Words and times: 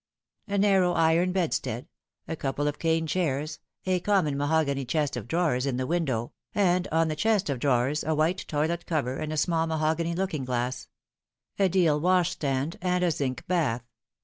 A 0.47 0.57
narrow 0.57 0.93
iron 0.93 1.31
bedstead, 1.31 1.87
a 2.27 2.35
couple 2.35 2.67
of 2.67 2.79
cane 2.79 3.05
chairs, 3.05 3.59
a 3.85 3.99
common 3.99 4.35
mahogany 4.35 4.83
chest 4.83 5.15
of 5.15 5.27
drawers 5.27 5.67
in 5.67 5.77
the 5.77 5.85
window, 5.85 6.31
and 6.55 6.87
on 6.91 7.07
the 7.07 7.15
chest 7.15 7.51
of 7.51 7.59
drawers 7.59 8.03
a 8.03 8.15
white 8.15 8.43
toilet 8.47 8.87
cover 8.87 9.17
and 9.17 9.31
a 9.31 9.37
small 9.37 9.67
mahogany 9.67 10.15
looking 10.15 10.43
glass 10.43 10.87
a 11.59 11.69
deal 11.69 11.99
washstand 11.99 12.79
and 12.81 13.03
a 13.03 13.11
zinc 13.11 13.45
bath. 13.45 13.83